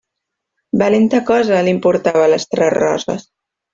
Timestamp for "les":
2.33-2.49